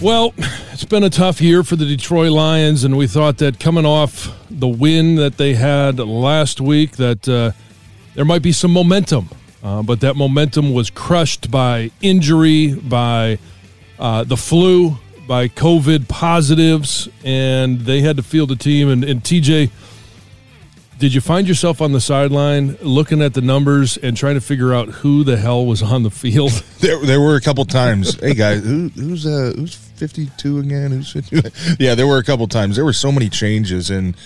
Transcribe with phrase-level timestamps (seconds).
[0.00, 0.32] Well,
[0.72, 4.32] it's been a tough year for the Detroit Lions, and we thought that coming off
[4.48, 7.50] the win that they had last week, that uh,
[8.14, 9.28] there might be some momentum.
[9.60, 13.40] Uh, but that momentum was crushed by injury, by
[13.98, 18.88] uh, the flu, by COVID positives, and they had to field a team.
[18.88, 19.68] And, and TJ,
[20.98, 24.74] did you find yourself on the sideline looking at the numbers and trying to figure
[24.74, 26.52] out who the hell was on the field?
[26.78, 28.20] There, there were a couple times.
[28.20, 30.92] hey guys, who, who's uh, who's fifty two again?
[30.92, 31.50] Who's 52?
[31.84, 31.96] yeah?
[31.96, 32.76] There were a couple times.
[32.76, 34.16] There were so many changes, and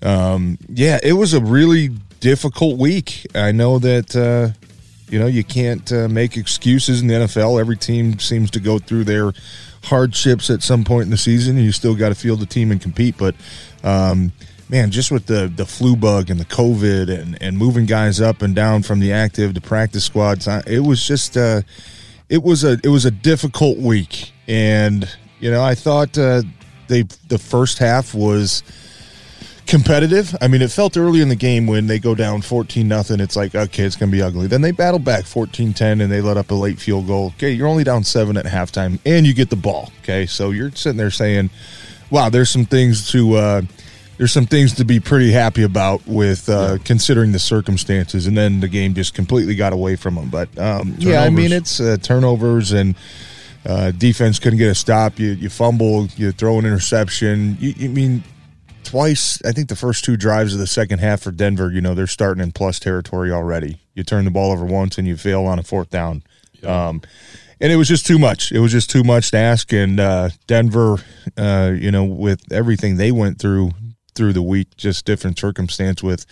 [0.00, 1.88] um, yeah, it was a really
[2.20, 3.26] difficult week.
[3.34, 4.58] I know that uh,
[5.10, 7.60] you know you can't uh, make excuses in the NFL.
[7.60, 9.32] Every team seems to go through their
[9.82, 11.58] hardships at some point in the season.
[11.58, 13.34] You still got to field the team and compete, but.
[13.84, 14.32] Um,
[14.68, 18.42] man, just with the the flu bug and the COVID and and moving guys up
[18.42, 21.62] and down from the active to practice squads, it was just uh,
[22.28, 25.08] it was a it was a difficult week, and
[25.40, 26.42] you know I thought uh,
[26.88, 28.62] they the first half was
[29.66, 30.34] competitive.
[30.40, 33.20] I mean, it felt early in the game when they go down 14 nothing.
[33.20, 34.46] It's like, okay, it's going to be ugly.
[34.46, 37.26] Then they battle back 14-10 and they let up a late field goal.
[37.36, 39.92] Okay, you're only down 7 at halftime and you get the ball.
[40.00, 40.24] Okay?
[40.24, 41.50] So you're sitting there saying,
[42.10, 43.62] "Wow, there's some things to uh,
[44.18, 46.84] there's some things to be pretty happy about with uh, yeah.
[46.84, 48.26] considering the circumstances.
[48.26, 50.28] And then the game just completely got away from them.
[50.28, 52.96] But um, yeah, I mean, it's uh, turnovers and
[53.64, 55.20] uh, defense couldn't get a stop.
[55.20, 57.56] You, you fumble, you throw an interception.
[57.60, 58.24] You, you, mean
[58.82, 59.40] twice?
[59.44, 62.08] I think the first two drives of the second half for Denver, you know, they're
[62.08, 63.80] starting in plus territory already.
[63.94, 66.24] You turn the ball over once and you fail on a fourth down.
[66.60, 66.88] Yeah.
[66.88, 67.02] Um,
[67.60, 68.52] and it was just too much.
[68.52, 69.72] It was just too much to ask.
[69.72, 70.98] And uh, Denver,
[71.36, 73.72] uh, you know, with everything they went through
[74.18, 76.26] through the week, just different circumstance with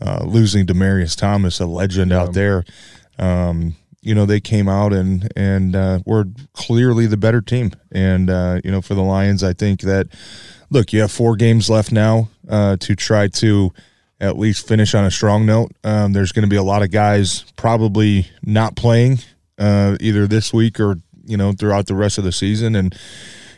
[0.00, 2.20] uh, losing Demaryius Thomas, a legend yeah.
[2.20, 2.64] out there.
[3.18, 6.24] Um, you know, they came out and and uh, were
[6.54, 7.72] clearly the better team.
[7.92, 10.06] And uh, you know, for the Lions, I think that
[10.70, 13.72] look, you have four games left now uh, to try to
[14.20, 15.72] at least finish on a strong note.
[15.84, 19.18] Um, there's going to be a lot of guys probably not playing
[19.58, 20.96] uh, either this week or
[21.26, 22.98] you know throughout the rest of the season, and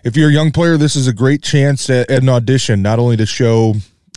[0.05, 2.99] if you're a young player, this is a great chance at, at an audition, not
[2.99, 3.75] only to show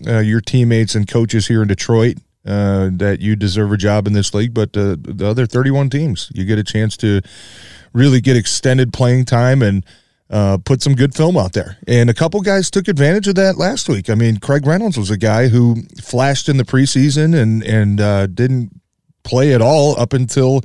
[0.08, 4.14] uh, your teammates and coaches here in Detroit uh, that you deserve a job in
[4.14, 7.22] this league, but uh, the other 31 teams, you get a chance to
[7.94, 9.86] really get extended playing time and
[10.30, 11.78] uh, put some good film out there.
[11.88, 14.10] And a couple guys took advantage of that last week.
[14.10, 18.28] I mean, Craig Reynolds was a guy who flashed in the preseason and and uh,
[18.28, 18.82] didn't
[19.24, 20.62] play at all up until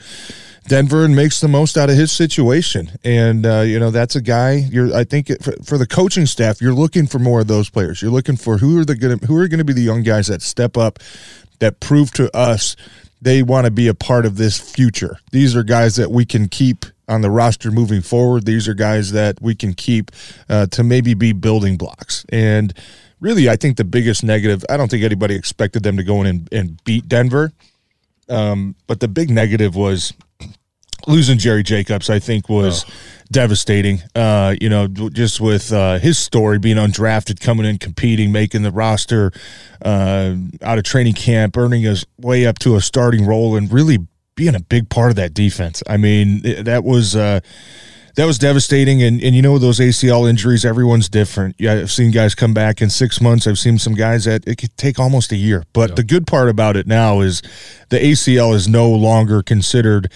[0.68, 2.90] Denver and makes the most out of his situation.
[3.02, 4.52] And uh, you know that's a guy.
[4.70, 8.02] You're I think for, for, the coaching staff, you're looking for more of those players.
[8.02, 10.26] You're looking for who are the gonna, who are going to be the young guys
[10.26, 10.98] that step up,
[11.58, 12.76] that prove to us
[13.20, 15.18] they want to be a part of this future.
[15.32, 18.44] These are guys that we can keep on the roster moving forward.
[18.44, 20.10] These are guys that we can keep
[20.48, 22.24] uh, to maybe be building blocks.
[22.28, 22.72] And
[23.20, 24.64] really, I think the biggest negative.
[24.68, 27.52] I don't think anybody expected them to go in and, and beat Denver.
[28.28, 30.12] Um, but the big negative was
[31.06, 32.92] losing Jerry Jacobs, I think, was oh.
[33.30, 34.02] devastating.
[34.14, 38.70] Uh, you know, just with uh, his story being undrafted, coming in, competing, making the
[38.70, 39.32] roster
[39.82, 43.98] uh, out of training camp, earning his way up to a starting role, and really
[44.34, 45.82] being a big part of that defense.
[45.88, 47.16] I mean, that was.
[48.18, 50.64] That was devastating, and, and you know those ACL injuries.
[50.64, 51.54] Everyone's different.
[51.56, 53.46] Yeah, I've seen guys come back in six months.
[53.46, 55.62] I've seen some guys that it could take almost a year.
[55.72, 55.94] But yeah.
[55.94, 57.42] the good part about it now is
[57.90, 60.10] the ACL is no longer considered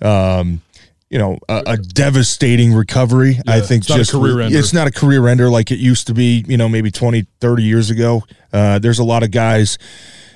[0.00, 0.62] um,
[1.10, 3.40] you know a, a devastating recovery.
[3.48, 4.56] I think it's not a just career ender.
[4.56, 6.44] it's not a career ender like it used to be.
[6.46, 8.22] You know, maybe 20, 30 years ago.
[8.52, 9.78] Uh, there's a lot of guys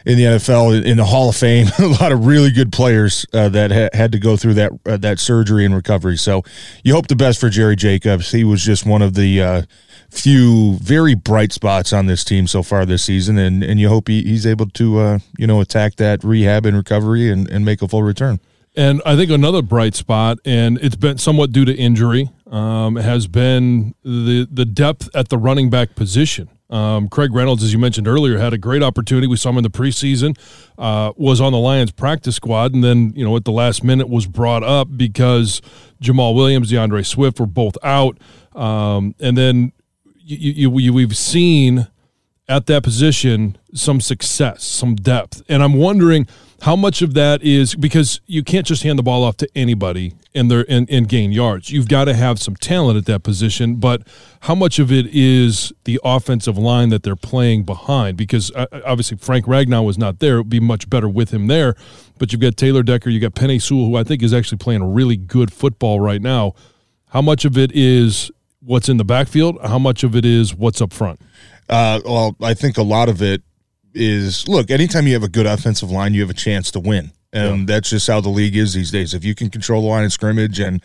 [0.04, 3.48] in the NFL in the Hall of Fame, a lot of really good players uh,
[3.50, 6.16] that ha- had to go through that uh, that surgery and recovery.
[6.16, 6.42] So
[6.82, 8.32] you hope the best for Jerry Jacobs.
[8.32, 9.62] He was just one of the uh,
[10.10, 14.08] few very bright spots on this team so far this season, and and you hope
[14.08, 17.82] he, he's able to uh, you know attack that rehab and recovery and, and make
[17.82, 18.40] a full return.
[18.74, 23.26] And I think another bright spot, and it's been somewhat due to injury, um, has
[23.26, 26.48] been the the depth at the running back position.
[26.72, 29.26] Um, Craig Reynolds, as you mentioned earlier, had a great opportunity.
[29.26, 30.38] We saw him in the preseason,
[30.78, 34.08] uh, was on the Lions practice squad, and then you know at the last minute
[34.08, 35.60] was brought up because
[36.02, 38.18] Jamaal Williams, D'Andre Swift were both out,
[38.54, 39.72] um, and then
[40.16, 41.88] you, you, you, we've seen
[42.48, 46.26] at that position some success, some depth, and I'm wondering
[46.62, 50.14] how much of that is because you can't just hand the ball off to anybody
[50.32, 51.72] and they and, and gain yards.
[51.72, 54.06] You've got to have some talent at that position, but
[54.42, 58.16] how much of it is the offensive line that they're playing behind?
[58.16, 61.48] Because uh, obviously Frank Ragnow was not there; it would be much better with him
[61.48, 61.74] there.
[62.18, 64.94] But you've got Taylor Decker, you've got Penei Sewell, who I think is actually playing
[64.94, 66.54] really good football right now.
[67.08, 68.30] How much of it is
[68.60, 69.58] what's in the backfield?
[69.64, 71.20] How much of it is what's up front?
[71.68, 73.42] Uh, well, I think a lot of it
[73.94, 74.70] is look.
[74.70, 77.12] Anytime you have a good offensive line, you have a chance to win.
[77.32, 77.74] And yeah.
[77.74, 79.14] that's just how the league is these days.
[79.14, 80.82] If you can control the line of scrimmage and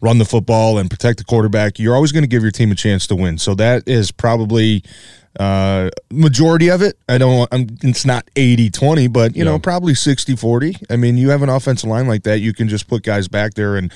[0.00, 2.76] run the football and protect the quarterback, you're always going to give your team a
[2.76, 3.36] chance to win.
[3.36, 4.84] So that is probably
[5.40, 6.96] uh, majority of it.
[7.08, 9.50] I don't I'm, it's not 80-20, but you yeah.
[9.50, 10.84] know, probably 60-40.
[10.88, 13.54] I mean, you have an offensive line like that, you can just put guys back
[13.54, 13.92] there and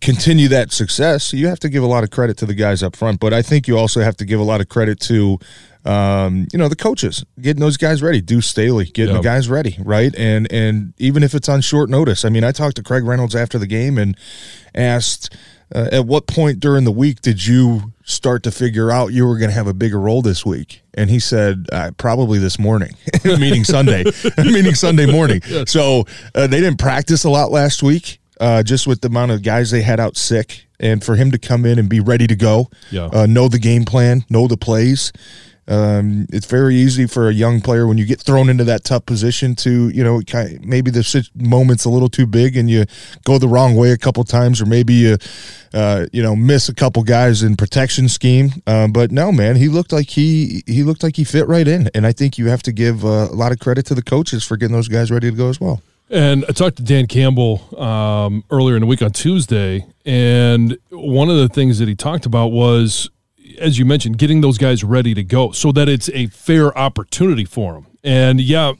[0.00, 1.32] continue that success.
[1.32, 3.42] You have to give a lot of credit to the guys up front, but I
[3.42, 5.38] think you also have to give a lot of credit to
[5.84, 8.20] um, you know, the coaches getting those guys ready.
[8.20, 9.22] Deuce Staley getting yep.
[9.22, 10.14] the guys ready, right?
[10.16, 13.34] And and even if it's on short notice, I mean, I talked to Craig Reynolds
[13.34, 14.16] after the game and
[14.74, 15.34] asked,
[15.74, 19.36] uh, at what point during the week did you start to figure out you were
[19.38, 20.82] going to have a bigger role this week?
[20.94, 22.92] And he said, uh, probably this morning,
[23.24, 24.04] meaning Sunday,
[24.38, 25.40] meaning Sunday morning.
[25.46, 25.70] Yes.
[25.70, 29.42] So uh, they didn't practice a lot last week, uh, just with the amount of
[29.42, 30.64] guys they had out sick.
[30.80, 33.06] And for him to come in and be ready to go, yeah.
[33.12, 35.12] Uh, know the game plan, know the plays
[35.68, 39.04] um, it's very easy for a young player when you get thrown into that tough
[39.04, 40.22] position to, you know,
[40.62, 42.86] maybe the moment's a little too big and you
[43.24, 45.18] go the wrong way a couple times, or maybe you,
[45.74, 48.50] uh, you know, miss a couple guys in protection scheme.
[48.66, 51.90] Uh, but no, man, he looked like he he looked like he fit right in,
[51.94, 54.44] and I think you have to give uh, a lot of credit to the coaches
[54.44, 55.82] for getting those guys ready to go as well.
[56.10, 61.28] And I talked to Dan Campbell um, earlier in the week on Tuesday, and one
[61.28, 63.10] of the things that he talked about was
[63.58, 67.44] as you mentioned, getting those guys ready to go so that it's a fair opportunity
[67.44, 67.86] for them.
[68.04, 68.72] And yeah,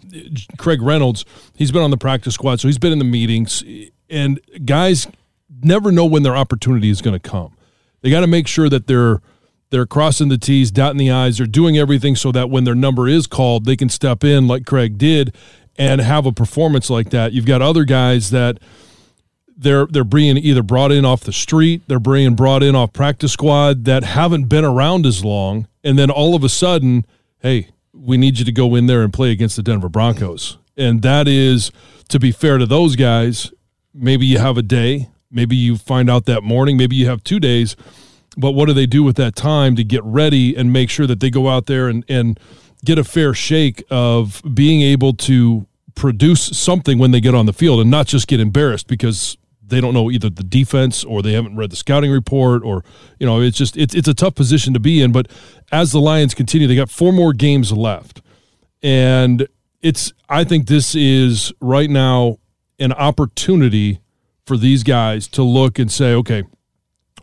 [0.56, 3.64] Craig Reynolds, he's been on the practice squad, so he's been in the meetings,
[4.08, 5.06] and guys
[5.62, 7.56] never know when their opportunity is going to come.
[8.00, 9.20] They got to make sure that they're
[9.70, 13.06] they're crossing the T's, dotting the I's, they're doing everything so that when their number
[13.06, 15.34] is called, they can step in like Craig did
[15.76, 17.32] and have a performance like that.
[17.32, 18.58] You've got other guys that
[19.58, 23.32] they're they're being either brought in off the street, they're being brought in off practice
[23.32, 27.04] squad that haven't been around as long, and then all of a sudden,
[27.40, 30.58] hey, we need you to go in there and play against the Denver Broncos.
[30.76, 31.72] And that is
[32.08, 33.52] to be fair to those guys,
[33.92, 37.40] maybe you have a day, maybe you find out that morning, maybe you have two
[37.40, 37.74] days,
[38.36, 41.18] but what do they do with that time to get ready and make sure that
[41.18, 42.38] they go out there and and
[42.84, 45.66] get a fair shake of being able to
[45.96, 49.36] produce something when they get on the field and not just get embarrassed because
[49.68, 52.84] they don't know either the defense or they haven't read the scouting report or
[53.18, 55.28] you know it's just it's it's a tough position to be in but
[55.72, 58.22] as the Lions continue they got four more games left
[58.82, 59.46] and
[59.82, 62.38] it's I think this is right now
[62.78, 64.00] an opportunity
[64.46, 66.44] for these guys to look and say okay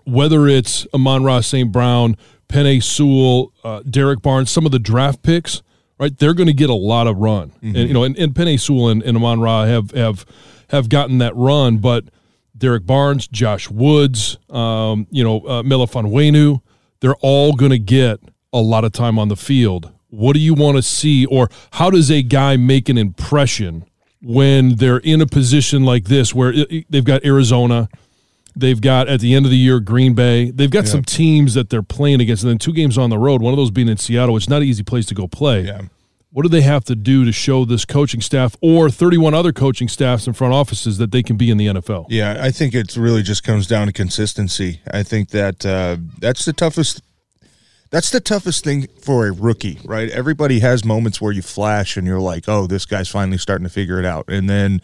[0.06, 1.72] whether it's Amon-Ra St.
[1.72, 2.16] Brown,
[2.48, 5.62] Penei Sewell, uh, Derrick Barnes, some of the draft picks,
[6.00, 6.16] right?
[6.18, 7.76] They're going to get a lot of run, mm-hmm.
[7.76, 10.26] and you know, and, and Penei Sewell and, and Amon-Ra have have
[10.70, 12.06] have gotten that run, but
[12.58, 16.62] Derrick Barnes, Josh Woods, um, you know, uh, Melifonwu,
[17.02, 18.20] they're all going to get
[18.54, 19.92] a lot of time on the field.
[20.10, 23.86] What do you want to see, or how does a guy make an impression
[24.22, 27.90] when they're in a position like this where it, they've got Arizona,
[28.56, 30.92] they've got at the end of the year Green Bay, they've got yeah.
[30.92, 33.58] some teams that they're playing against, and then two games on the road, one of
[33.58, 35.66] those being in Seattle, which is not an easy place to go play.
[35.66, 35.82] Yeah.
[36.36, 39.88] What do they have to do to show this coaching staff or 31 other coaching
[39.88, 42.08] staffs and front offices that they can be in the NFL?
[42.10, 44.82] Yeah, I think it really just comes down to consistency.
[44.92, 47.02] I think that uh, that's the toughest.
[47.90, 50.10] That's the toughest thing for a rookie, right?
[50.10, 53.72] Everybody has moments where you flash and you're like, "Oh, this guy's finally starting to
[53.72, 54.82] figure it out," and then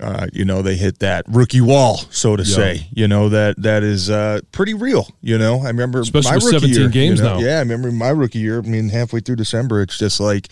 [0.00, 2.54] uh, you know, they hit that rookie wall, so to Yeah.
[2.56, 2.86] say.
[2.92, 5.08] You know that that is uh, pretty real.
[5.22, 7.38] You know, I remember Especially my rookie 17 year, games you know?
[7.38, 7.44] now.
[7.46, 8.58] Yeah, I remember my rookie year.
[8.58, 10.48] I mean, halfway through December, it's just like,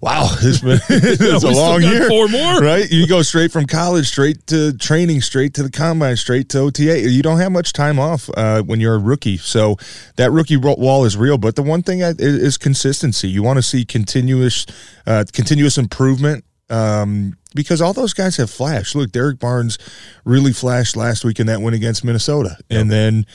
[0.00, 2.08] wow, it's been it's we a long year.
[2.08, 2.60] four more.
[2.60, 2.90] right?
[2.90, 7.00] You go straight from college, straight to training, straight to the combine, straight to OTA.
[7.08, 9.76] You don't have much time off uh, when you're a rookie, so
[10.16, 11.38] that rookie wall is real.
[11.38, 13.28] But the one thing I- is, is consistency.
[13.28, 14.66] You want to see continuous,
[15.06, 16.44] uh, continuous improvement.
[16.72, 18.94] Um, because all those guys have flashed.
[18.94, 19.78] Look, Derrick Barnes
[20.24, 23.26] really flashed last week in that win against Minnesota, and then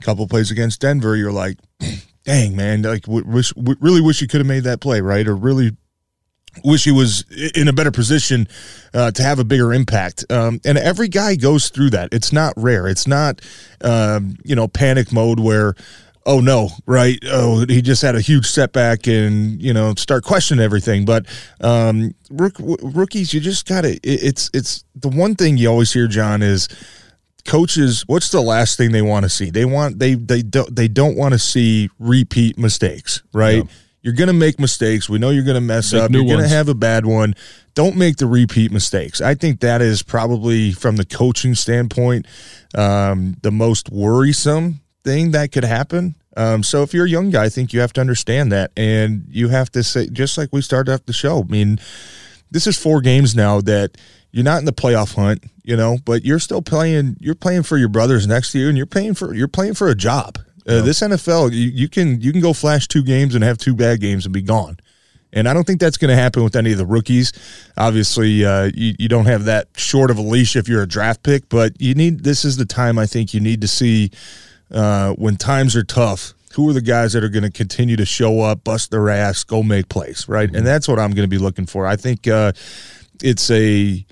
[0.00, 1.14] a couple plays against Denver.
[1.14, 1.58] You're like,
[2.24, 5.26] dang man, like w- wish, w- really wish you could have made that play, right?
[5.28, 5.72] Or really
[6.64, 7.24] wish he was
[7.54, 8.48] in a better position
[8.94, 10.24] uh, to have a bigger impact.
[10.30, 12.08] Um, and every guy goes through that.
[12.12, 12.88] It's not rare.
[12.88, 13.42] It's not,
[13.82, 15.74] um, you know, panic mode where,
[16.26, 17.18] oh no, right?
[17.26, 21.04] Oh, he just had a huge setback and, you know, start questioning everything.
[21.04, 21.26] But
[21.60, 25.68] um, rook, w- rookies, you just got to, it, it's, it's the one thing you
[25.68, 26.68] always hear, John, is
[27.46, 29.50] coaches what's the last thing they want to see?
[29.50, 33.58] They want they they don't they don't want to see repeat mistakes right?
[33.58, 33.70] Yeah.
[34.02, 35.08] you're going to make mistakes.
[35.08, 36.10] We know you're going to mess Make up.
[36.10, 37.36] you're going to have a bad one.
[37.74, 39.20] Don't make the repeat mistakes.
[39.20, 42.26] I think that is probably from the coaching standpoint
[42.74, 47.44] um, the most worrisome thing that could happen um, so if you're a young guy
[47.44, 50.60] i think you have to understand that and you have to say just like we
[50.60, 51.78] started off the show i mean
[52.50, 53.96] this is four games now that
[54.36, 57.16] you're not in the playoff hunt, you know, but you're still playing.
[57.20, 59.94] You're playing for your brothers next year, and you're playing for you're playing for a
[59.94, 60.38] job.
[60.68, 63.74] Uh, this NFL, you, you can you can go flash two games and have two
[63.74, 64.76] bad games and be gone.
[65.32, 67.32] And I don't think that's going to happen with any of the rookies.
[67.76, 71.22] Obviously, uh, you, you don't have that short of a leash if you're a draft
[71.22, 74.10] pick, but you need this is the time I think you need to see
[74.70, 76.32] uh, when times are tough.
[76.54, 79.44] Who are the guys that are going to continue to show up, bust their ass,
[79.44, 80.48] go make plays, right?
[80.48, 81.86] And that's what I'm going to be looking for.
[81.86, 82.52] I think uh,
[83.22, 84.06] it's a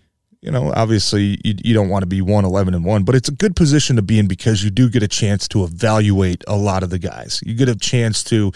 [0.44, 3.30] you know, obviously you, you don't want to be 1 11 and 1, but it's
[3.30, 6.54] a good position to be in because you do get a chance to evaluate a
[6.54, 7.40] lot of the guys.
[7.46, 8.52] You get a chance to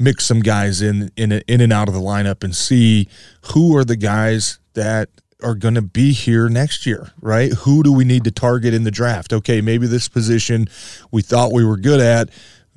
[0.00, 3.08] mix some guys in in in and out of the lineup and see
[3.52, 5.10] who are the guys that
[5.42, 7.52] are going to be here next year, right?
[7.52, 9.32] Who do we need to target in the draft?
[9.32, 10.66] Okay, maybe this position
[11.10, 12.30] we thought we were good at.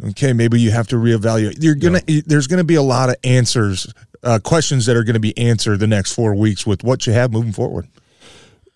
[0.04, 1.58] Okay, maybe you have to reevaluate.
[1.60, 3.92] You're gonna there's going to be a lot of answers,
[4.24, 7.14] uh, questions that are going to be answered the next four weeks with what you
[7.14, 7.88] have moving forward.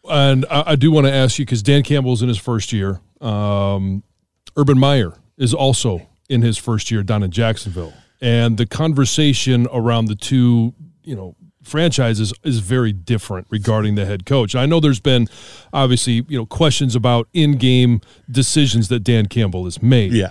[0.08, 3.00] And I, I do want to ask you because Dan Campbell's in his first year.
[3.22, 4.04] Um,
[4.56, 10.06] Urban Meyer is also in his first year down in Jacksonville, and the conversation around
[10.06, 10.74] the two,
[11.04, 14.56] you know, franchises is very different regarding the head coach.
[14.56, 15.28] I know there's been
[15.74, 20.14] obviously you know questions about in-game decisions that Dan Campbell has made.
[20.14, 20.30] Yeah.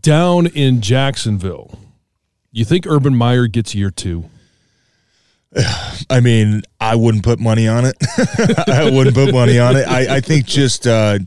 [0.00, 1.78] down in Jacksonville.
[2.52, 4.24] You think Urban Meyer gets year two?
[6.10, 7.96] I mean, I wouldn't put money on it.
[8.68, 9.86] I wouldn't put money on it.
[9.86, 11.18] I, I think just uh,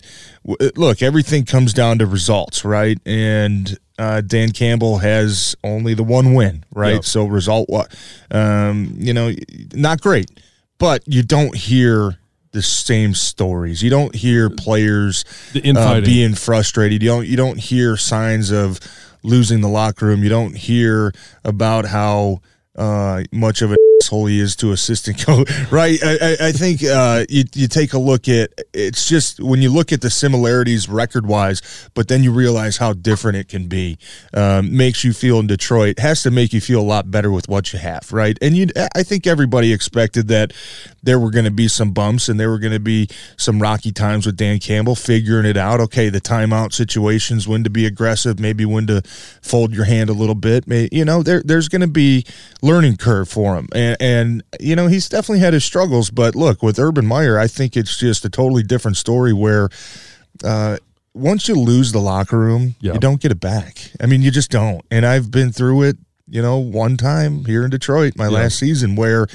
[0.45, 2.97] w- look, everything comes down to results, right?
[3.05, 6.95] And uh, Dan Campbell has only the one win, right?
[6.95, 7.05] Yep.
[7.05, 7.93] So result, what,
[8.31, 9.31] um, you know,
[9.73, 10.29] not great,
[10.77, 12.17] but you don't hear
[12.51, 13.81] the same stories.
[13.81, 15.25] You don't hear players
[15.55, 17.01] uh, being frustrated.
[17.01, 18.79] You don't you don't hear signs of
[19.23, 20.23] losing the locker room.
[20.23, 21.13] You don't hear
[21.43, 22.41] about how
[22.75, 25.49] uh, much of an asshole he is to assistant coach.
[25.71, 25.99] Right?
[26.03, 29.71] I, I, I think uh, you you take a look at it's just when you
[29.71, 33.97] look at the similarities record wise, but then you realize how different it can be.
[34.33, 37.47] Um, makes you feel in Detroit has to make you feel a lot better with
[37.47, 38.37] what you have, right?
[38.41, 40.53] And you, I think everybody expected that
[41.01, 43.91] there were going to be some bumps and there were going to be some rocky
[43.91, 45.79] times with Dan Campbell figuring it out.
[45.79, 49.01] Okay, the timeout situations, when to be aggressive, maybe when to
[49.41, 50.65] fold your hand a little bit.
[50.91, 52.25] You know, there there's going to be
[52.61, 56.09] learning curve for him, and and you know he's definitely had his struggles.
[56.09, 59.69] But look, with Urban Meyer, I think it's just a totally different story where.
[60.43, 60.77] Uh,
[61.15, 62.93] once you lose the locker room, Yeah.
[62.93, 63.91] you don't get it back.
[64.01, 64.83] I mean, you just don't.
[64.89, 65.97] And I've been through it,
[66.27, 69.27] you know, one time here in Detroit, my last season, where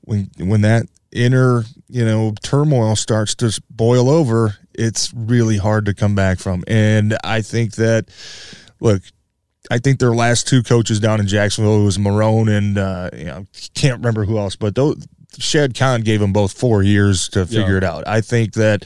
[0.00, 5.94] when when that inner you know turmoil starts to boil over, it's really hard to
[5.94, 6.64] come back from.
[6.66, 8.06] And I think that
[8.80, 9.02] look,
[9.70, 13.46] I think their last two coaches down in Jacksonville was Marrone and uh, you know
[13.74, 15.06] can't remember who else, but those
[15.38, 17.76] Shad Khan gave them both four years to figure Yeah.
[17.78, 18.06] it out.
[18.06, 18.84] I think that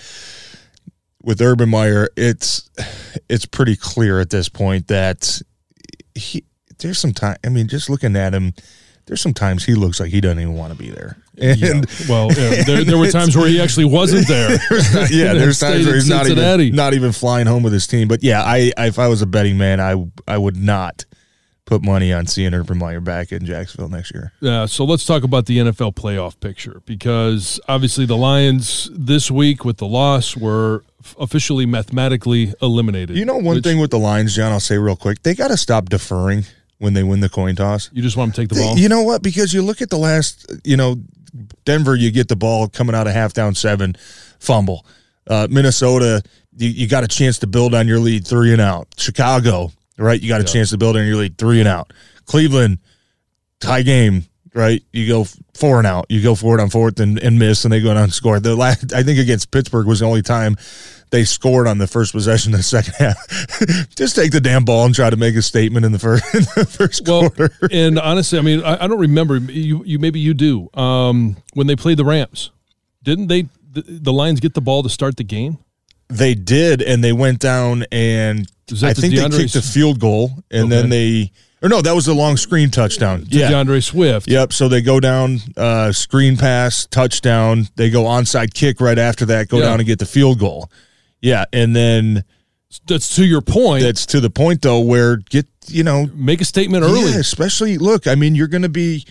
[1.22, 2.70] with Urban Meyer, it's
[3.28, 5.40] it's pretty clear at this point that
[6.14, 6.44] he
[6.78, 7.36] there's some time.
[7.44, 8.54] I mean, just looking at him,
[9.06, 11.16] there's some times he looks like he doesn't even want to be there.
[11.40, 11.80] And Yeah.
[12.08, 14.50] Well, yeah, there, there were times where he actually wasn't there.
[15.10, 18.08] yeah, there's times where he's not even not even flying home with his team.
[18.08, 21.04] But yeah, I if I was a betting man, I I would not
[21.68, 24.32] put money on seeing Urban Meyer back in Jacksonville next year.
[24.40, 29.66] Yeah, so let's talk about the NFL playoff picture because obviously the Lions this week
[29.66, 30.82] with the loss were
[31.20, 33.16] officially mathematically eliminated.
[33.16, 35.58] You know, one thing with the Lions, John, I'll say real quick, they got to
[35.58, 36.44] stop deferring
[36.78, 37.90] when they win the coin toss.
[37.92, 38.78] You just want to take the ball.
[38.78, 39.22] You know what?
[39.22, 40.96] Because you look at the last, you know,
[41.64, 43.96] Denver, you get the ball coming out of half down seven,
[44.38, 44.86] fumble.
[45.26, 46.22] Uh, Minnesota,
[46.56, 48.88] you, you, got a chance to build on your lead, three and out.
[48.96, 50.20] Chicago, right?
[50.20, 50.52] You got a yeah.
[50.52, 51.92] chance to build on your lead, three and out.
[52.24, 52.78] Cleveland,
[53.60, 54.82] tie game, right?
[54.92, 56.06] You go four and out.
[56.08, 58.40] You go forward on fourth and, and miss, and they go down and score.
[58.40, 60.56] The last, I think against Pittsburgh was the only time
[61.10, 63.16] they scored on the first possession of the second half.
[63.96, 66.42] Just take the damn ball and try to make a statement in the first in
[66.42, 67.50] the first well, quarter.
[67.70, 69.82] and honestly, I mean, I, I, don't remember you.
[69.84, 70.70] You maybe you do.
[70.74, 72.50] Um, when they played the Rams,
[73.02, 73.42] didn't they?
[73.70, 75.58] The, the Lions get the ball to start the game.
[76.08, 78.50] They did, and they went down, and
[78.82, 80.68] I think they kicked a field goal, and okay.
[80.68, 83.24] then they or no, that was a long screen touchdown.
[83.24, 83.50] To yeah.
[83.50, 84.28] D'Andre Swift.
[84.28, 84.52] Yep.
[84.52, 87.68] So they go down, uh, screen pass, touchdown.
[87.74, 89.64] They go onside kick right after that, go yeah.
[89.64, 90.70] down and get the field goal.
[91.20, 91.44] Yeah.
[91.52, 92.24] And then
[92.86, 93.82] that's to your point.
[93.82, 97.12] That's to the point though, where get you know make a statement early.
[97.12, 99.04] Yeah, especially look, I mean, you're gonna be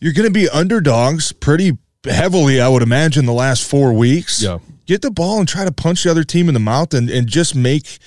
[0.00, 4.42] you're gonna be underdogs pretty heavily, I would imagine, the last four weeks.
[4.42, 4.58] Yeah.
[4.86, 7.26] Get the ball and try to punch the other team in the mouth and, and
[7.26, 7.98] just make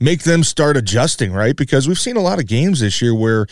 [0.00, 1.56] make them start adjusting, right?
[1.56, 3.46] Because we've seen a lot of games this year where,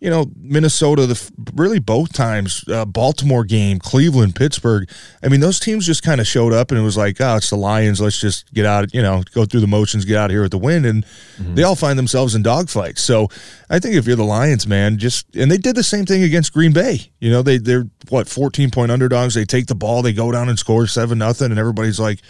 [0.00, 4.88] you know, Minnesota, the really both times, uh, Baltimore game, Cleveland, Pittsburgh.
[5.22, 7.50] I mean, those teams just kind of showed up, and it was like, oh, it's
[7.50, 8.00] the Lions.
[8.00, 10.52] Let's just get out, you know, go through the motions, get out of here with
[10.52, 11.54] the win, and mm-hmm.
[11.54, 13.00] they all find themselves in dogfights.
[13.00, 13.28] So,
[13.68, 16.54] I think if you're the Lions, man, just and they did the same thing against
[16.54, 17.10] Green Bay.
[17.18, 19.34] You know, they they're what 14 point underdogs.
[19.34, 22.20] They take the ball, they go down and score seven nothing, and everybody's like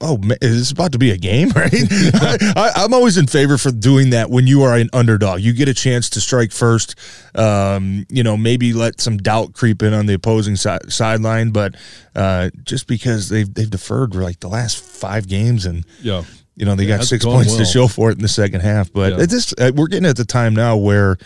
[0.00, 1.72] oh, man, is about to be a game, right?
[1.74, 5.40] I, am always in favor for doing that when you are an underdog.
[5.40, 6.94] You get a chance to strike first.
[7.34, 11.74] Um, you know, maybe let some doubt creep in on the opposing si- sideline, but
[12.14, 16.24] uh, just because they've they've deferred for like the last five games and yeah.
[16.56, 17.58] You know they yeah, got six points well.
[17.58, 19.26] to show for it in the second half, but yeah.
[19.26, 21.16] this uh, we're getting at the time now where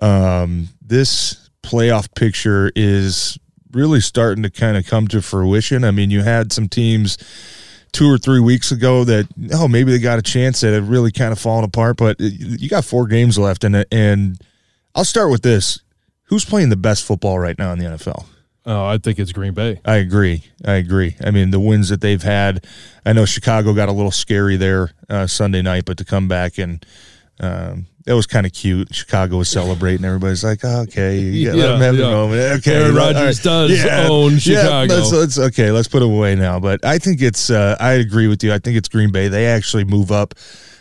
[0.00, 3.36] um, this playoff picture is
[3.72, 5.82] really starting to kind of come to fruition.
[5.82, 7.18] I mean, you had some teams
[7.92, 11.12] two or three weeks ago that oh maybe they got a chance that had really
[11.12, 11.96] kind of fallen apart.
[11.96, 14.40] But you got four games left, and and
[14.94, 15.80] I'll start with this:
[16.24, 18.26] Who's playing the best football right now in the NFL?
[18.66, 19.80] Oh, I think it's Green Bay.
[19.84, 20.44] I agree.
[20.62, 21.16] I agree.
[21.24, 22.66] I mean, the wins that they've had.
[23.06, 26.58] I know Chicago got a little scary there uh, Sunday night, but to come back
[26.58, 26.84] and
[27.40, 28.94] um, that was kind of cute.
[28.94, 30.02] Chicago was celebrating.
[30.02, 32.06] Everybody's like, oh, "Okay, yeah, yeah, let them have yeah.
[32.06, 33.44] a moment." Okay, Aaron Rodgers right.
[33.44, 34.94] does yeah, own Chicago.
[34.94, 36.58] Yeah, let's, let's, okay, let's put it away now.
[36.58, 37.50] But I think it's.
[37.50, 38.54] Uh, I agree with you.
[38.54, 39.28] I think it's Green Bay.
[39.28, 40.34] They actually move up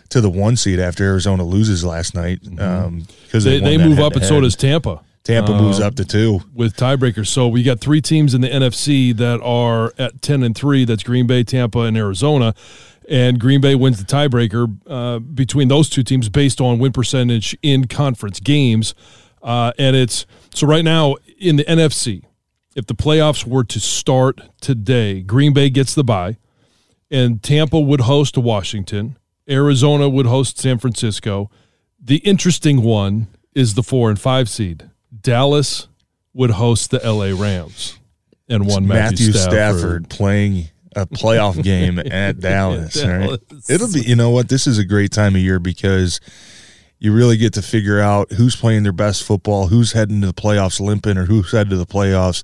[0.07, 2.85] to the one seed after Arizona loses last night because mm-hmm.
[2.85, 5.01] um, they, they, they move up, and so does Tampa.
[5.25, 7.27] Tampa moves up to two with tiebreakers.
[7.27, 10.85] So we got three teams in the NFC that are at ten and three.
[10.85, 12.55] That's Green Bay, Tampa, and Arizona
[13.07, 17.57] and Green Bay wins the tiebreaker uh, between those two teams based on win percentage
[17.61, 18.93] in conference games.
[19.41, 22.23] Uh, and it's so right now in the NFC,
[22.75, 26.37] if the playoffs were to start today, Green Bay gets the bye,
[27.09, 29.17] and Tampa would host Washington,
[29.49, 31.49] Arizona would host San Francisco.
[31.99, 34.89] The interesting one is the four and five seed.
[35.21, 35.87] Dallas
[36.33, 37.97] would host the LA Rams
[38.49, 39.51] and one Matthew, Matthew Stafford.
[39.51, 43.41] Stafford playing a playoff game at Dallas, Dallas.
[43.51, 43.61] Right?
[43.69, 44.49] It'll be, you know what?
[44.49, 46.19] This is a great time of year because
[46.99, 50.33] you really get to figure out who's playing their best football, who's heading to the
[50.33, 52.43] playoffs limping, or who's headed to the playoffs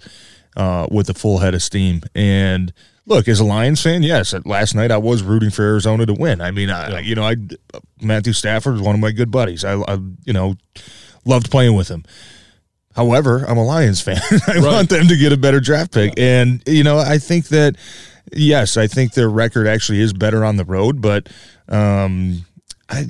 [0.56, 2.02] uh, with a full head of steam.
[2.14, 2.72] And
[3.08, 6.40] look, as a Lions fan, yes, last night I was rooting for Arizona to win.
[6.40, 7.36] I mean, I, you know, I
[8.02, 9.66] Matthew Stafford is one of my good buddies.
[9.66, 10.56] I, I you know,
[11.26, 12.04] loved playing with him.
[12.96, 14.20] However, I'm a Lions fan.
[14.48, 14.62] I right.
[14.62, 16.14] want them to get a better draft pick.
[16.18, 17.76] And, you know, I think that
[18.32, 21.30] yes, I think their record actually is better on the road, but
[21.68, 22.46] um,
[22.90, 23.08] I,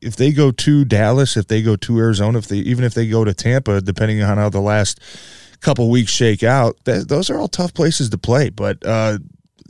[0.00, 3.08] if they go to Dallas, if they go to Arizona, if they even if they
[3.08, 5.00] go to Tampa, depending on how the last
[5.60, 8.50] couple weeks shake out, those are all tough places to play.
[8.50, 9.18] But uh,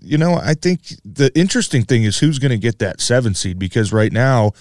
[0.00, 3.58] you know, I think the interesting thing is who's going to get that seven seed
[3.58, 4.52] because right now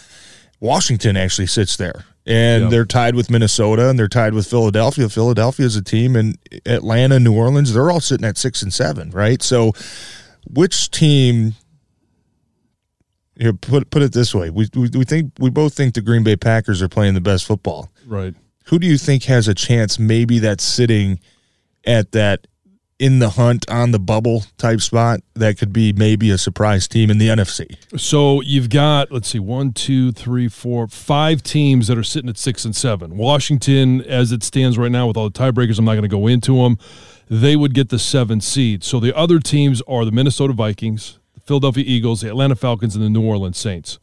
[0.60, 2.72] Washington actually sits there and yep.
[2.72, 5.10] they're tied with Minnesota and they're tied with Philadelphia.
[5.10, 9.10] Philadelphia is a team, and Atlanta, New Orleans, they're all sitting at six and seven,
[9.12, 9.42] right?
[9.42, 9.74] So,
[10.50, 11.56] which team?
[13.38, 16.24] Here, put put it this way: we, we we think we both think the Green
[16.24, 18.36] Bay Packers are playing the best football, right?
[18.66, 19.98] Who do you think has a chance?
[19.98, 21.20] Maybe that's sitting
[21.86, 22.46] at that
[23.02, 27.10] in the hunt on the bubble type spot that could be maybe a surprise team
[27.10, 27.76] in the NFC.
[28.00, 32.38] So you've got let's see, one, two, three, four, five teams that are sitting at
[32.38, 33.18] six and seven.
[33.18, 36.28] Washington, as it stands right now, with all the tiebreakers, I'm not going to go
[36.28, 36.78] into them.
[37.28, 38.84] They would get the seven seed.
[38.84, 43.04] So the other teams are the Minnesota Vikings, the Philadelphia Eagles, the Atlanta Falcons, and
[43.04, 43.98] the New Orleans Saints.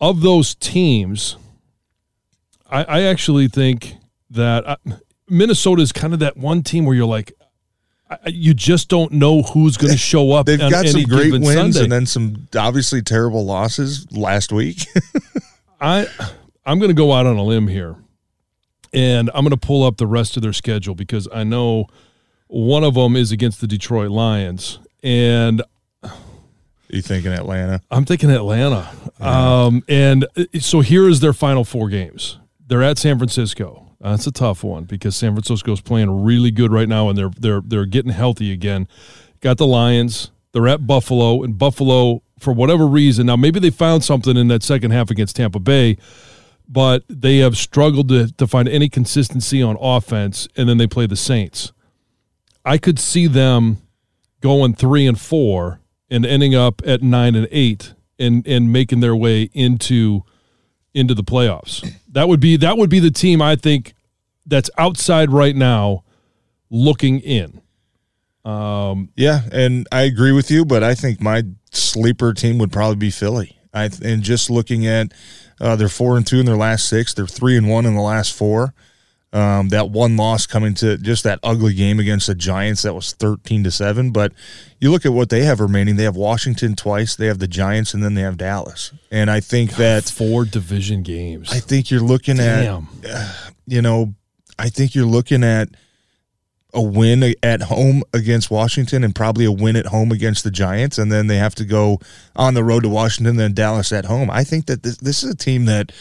[0.00, 1.36] Of those teams,
[2.70, 3.96] I, I actually think
[4.30, 4.76] that uh,
[5.28, 7.41] Minnesota is kind of that one team where you're like, I-
[8.26, 10.46] you just don't know who's going to show up.
[10.46, 11.82] They've got some great wins Sunday.
[11.82, 14.86] and then some obviously terrible losses last week.
[15.80, 16.06] I
[16.64, 17.96] I'm going to go out on a limb here,
[18.92, 21.86] and I'm going to pull up the rest of their schedule because I know
[22.46, 25.62] one of them is against the Detroit Lions, and
[26.92, 27.80] you thinking Atlanta?
[27.90, 28.90] I'm thinking Atlanta.
[29.18, 32.38] Um, and uh, so here is their final four games.
[32.66, 33.81] They're at San Francisco.
[34.02, 37.30] Uh, That's a tough one because San Francisco's playing really good right now, and they're
[37.38, 38.88] they're they're getting healthy again.
[39.40, 40.30] Got the Lions.
[40.52, 44.62] They're at Buffalo, and Buffalo, for whatever reason, now maybe they found something in that
[44.62, 45.96] second half against Tampa Bay,
[46.68, 51.06] but they have struggled to, to find any consistency on offense, and then they play
[51.06, 51.72] the Saints.
[52.66, 53.78] I could see them
[54.42, 59.16] going three and four and ending up at nine and eight and and making their
[59.16, 60.24] way into
[60.94, 61.88] into the playoffs.
[62.10, 63.94] That would be that would be the team I think
[64.46, 66.04] that's outside right now
[66.70, 67.60] looking in.
[69.16, 73.10] Yeah, and I agree with you, but I think my sleeper team would probably be
[73.10, 73.56] Philly.
[73.72, 75.12] I and just looking at
[75.60, 78.02] uh, they're four and two in their last six, they're three and one in the
[78.02, 78.74] last four.
[79.34, 83.12] Um, that one loss coming to just that ugly game against the Giants that was
[83.12, 84.10] thirteen to seven.
[84.10, 84.32] But
[84.78, 87.94] you look at what they have remaining; they have Washington twice, they have the Giants,
[87.94, 88.92] and then they have Dallas.
[89.10, 91.50] And I think that Four division games.
[91.50, 92.88] I think you're looking Damn.
[93.04, 94.14] at, you know,
[94.58, 95.70] I think you're looking at
[96.74, 100.98] a win at home against Washington and probably a win at home against the Giants,
[100.98, 102.00] and then they have to go
[102.36, 104.30] on the road to Washington, then Dallas at home.
[104.30, 105.92] I think that this, this is a team that,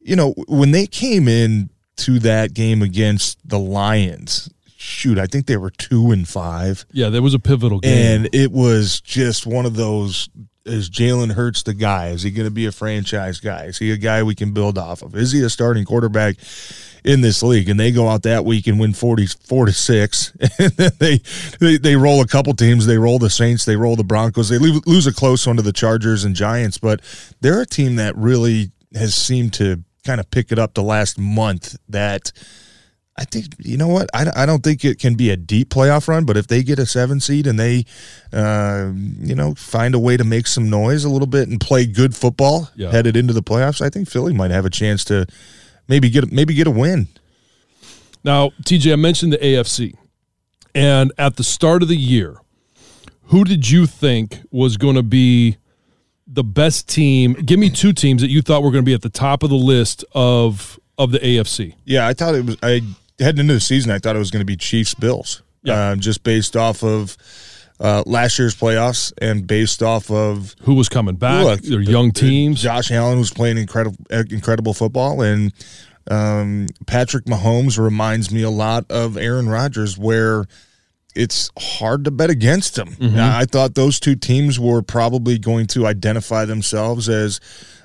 [0.00, 5.46] you know, when they came in to that game against the Lions, shoot, I think
[5.46, 6.84] they were two and five.
[6.92, 8.22] yeah, that was a pivotal game.
[8.22, 10.28] And it was just one of those.
[10.64, 12.08] Is Jalen Hurts the guy?
[12.08, 13.66] Is he going to be a franchise guy?
[13.66, 15.14] Is he a guy we can build off of?
[15.14, 16.34] Is he a starting quarterback
[17.04, 17.68] in this league?
[17.68, 20.32] And they go out that week and win 44 to 6.
[20.58, 21.20] And then they,
[21.60, 22.84] they, they roll a couple teams.
[22.84, 23.64] They roll the Saints.
[23.64, 24.48] They roll the Broncos.
[24.48, 26.78] They lose, lose a close one to the Chargers and Giants.
[26.78, 27.00] But
[27.40, 31.18] they're a team that really has seemed to kind of pick it up the last
[31.18, 32.32] month that–
[33.18, 36.06] I think you know what I, I don't think it can be a deep playoff
[36.06, 37.86] run, but if they get a seven seed and they,
[38.32, 41.86] uh, you know, find a way to make some noise a little bit and play
[41.86, 42.90] good football Yeah.
[42.90, 45.26] headed into the playoffs, I think Philly might have a chance to
[45.88, 47.08] maybe get maybe get a win.
[48.22, 49.94] Now, TJ, I mentioned the AFC.
[50.74, 52.36] And at the start of the year,
[53.28, 55.56] who did you think was going to be
[56.26, 57.34] the best team?
[57.34, 59.50] Give me two teams that you thought were going to be at the top of
[59.50, 61.74] the list of of the AFC.
[61.84, 62.56] Yeah, I thought it was.
[62.62, 62.80] I
[63.18, 65.42] heading into the season, I thought it was going to be Chiefs Bills.
[65.62, 65.90] Yeah.
[65.90, 67.16] um, just based off of
[67.80, 71.44] uh, last year's playoffs and based off of Who was coming back?
[71.44, 72.62] Look, They're the- young the- teams.
[72.62, 75.52] Josh Allen was playing incredible, incredible football, and
[76.10, 80.44] um, Patrick Mahomes reminds me a lot of Aaron Rodgers, where
[81.16, 82.96] it's hard to bet against him.
[83.00, 87.40] Now, I thought those two teams were probably going to identify themselves as.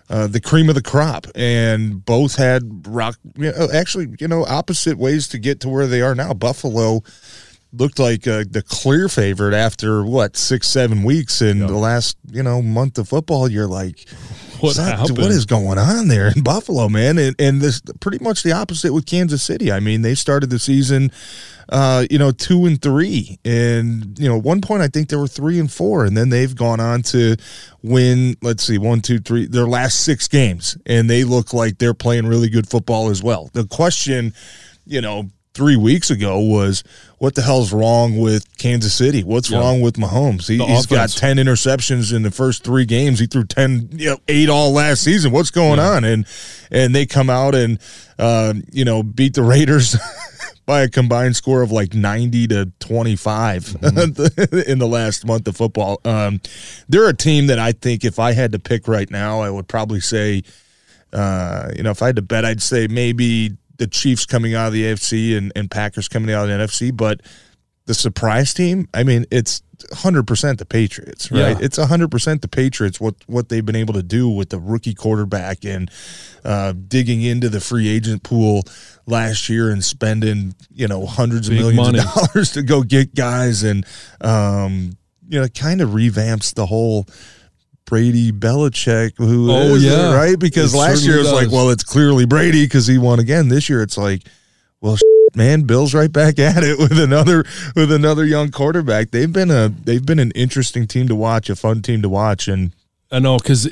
[0.10, 3.18] Uh, the cream of the crop, and both had rock.
[3.38, 6.34] You know, actually, you know, opposite ways to get to where they are now.
[6.34, 7.02] Buffalo
[7.72, 12.44] looked like uh, the clear favorite after what six, seven weeks in the last you
[12.44, 13.50] know month of football.
[13.50, 14.06] You're like,
[14.62, 17.18] What "Son, happened?" What is going on there in Buffalo, man?
[17.18, 19.72] And and this pretty much the opposite with Kansas City.
[19.72, 21.12] I mean, they started the season,
[21.70, 25.16] uh, you know, two and three, and you know, at one point I think they
[25.16, 27.36] were three and four, and then they've gone on to
[27.84, 28.36] win.
[28.42, 32.28] Let's see, one, two, three, their last six games, and they look like they're playing
[32.28, 33.50] really good football as well.
[33.54, 34.34] The question,
[34.86, 35.30] you know.
[35.54, 36.82] Three weeks ago was
[37.18, 39.22] what the hell's wrong with Kansas City?
[39.22, 39.60] What's Yeah.
[39.60, 40.48] wrong with Mahomes?
[40.48, 43.20] He, he's got 10 interceptions in the first three games.
[43.20, 45.34] He threw 10, you know, eight all last season.
[45.34, 46.06] What's going on?
[46.06, 46.26] And,
[46.72, 47.80] and they come out and,
[48.18, 49.98] um, you know, beat the Raiders
[50.66, 54.56] by a combined score of like 90 to 25 Mm-hmm.
[54.72, 56.00] in the last month of football.
[56.06, 56.40] Um,
[56.88, 59.68] they're a team that I think if I had to pick right now, I would
[59.68, 60.44] probably say,
[61.12, 64.68] uh, you know, if I had to bet, I'd say maybe the Chiefs coming out
[64.68, 67.22] of the AFC and, and Packers coming out of the NFC, but
[67.88, 71.58] the surprise team, I mean, it's 100% the Patriots, right?
[71.58, 71.66] Yeah.
[71.66, 75.66] It's 100% the Patriots what what they've been able to do with the rookie quarterback
[75.66, 75.90] and
[76.46, 78.62] uh, digging into the free agent pool
[79.08, 81.98] last year and spending, you know, hundreds of millions money.
[81.98, 83.84] of dollars to go get guys and
[84.22, 84.92] um,
[85.28, 87.08] you know, kind of revamps the whole
[87.92, 90.14] Brady Belichick who Oh, is it, yeah.
[90.16, 90.40] right?
[90.40, 93.20] Because It last year it was certainly like, well, it's clearly Brady because he won
[93.20, 93.50] again.
[93.50, 94.22] This year it's like,
[94.80, 94.98] well,
[95.36, 97.44] man, Bill's right back at it with another
[97.76, 99.12] with another young quarterback.
[99.12, 102.48] They've been a they've been an interesting team to watch, a fun team to watch,
[102.48, 102.72] and
[103.12, 103.68] I know because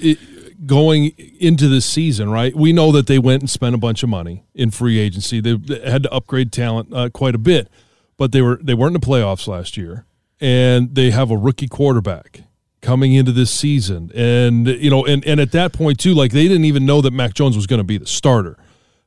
[0.66, 2.54] going into this season, right?
[2.54, 5.40] We know that they went and spent a bunch of money in free agency.
[5.40, 7.70] They they had to upgrade talent uh, quite a bit,
[8.18, 10.04] but they were they weren't in the playoffs last year,
[10.42, 12.42] and they have a rookie quarterback
[12.82, 16.48] coming into this season, and you know, and and at that point too, like they
[16.48, 18.58] didn't even know that Mac Jones was going to be the starter.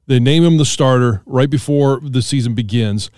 [0.06, 3.11] They name him the starter right before the season begins,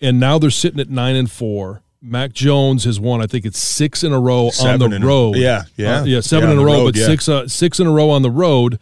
[0.00, 1.82] and now they're sitting at nine and four.
[2.04, 5.02] Mac Jones has won, I think it's six in a row Seven on the in
[5.04, 5.36] a- road.
[5.36, 6.00] yeah, yeah.
[6.00, 7.06] Uh, yeah, seven Yeah, in a row, road, but yeah.
[7.06, 8.80] six uh, six in a row on the road.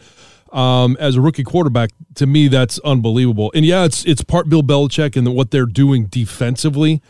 [0.52, 3.52] Um, as a rookie quarterback, to me, that's unbelievable.
[3.54, 7.02] And yeah, it's it's part Bill Belichick and what they're doing defensively,